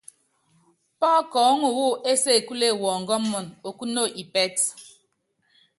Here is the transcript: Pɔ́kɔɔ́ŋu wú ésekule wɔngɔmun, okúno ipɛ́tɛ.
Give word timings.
Pɔ́kɔɔ́ŋu 0.99 1.67
wú 1.77 1.87
ésekule 2.11 2.67
wɔngɔmun, 2.83 3.45
okúno 3.67 4.01
ipɛ́tɛ. 4.21 4.65